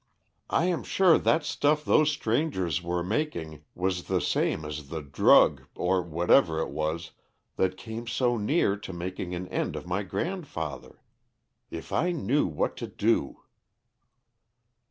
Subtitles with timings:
[0.49, 5.67] "I am sure that stuff those strangers were making was the same as the drug
[5.75, 7.11] or whatever it was
[7.57, 11.03] that came so near to making an end of my grandfather.
[11.69, 13.41] If I knew what to do!"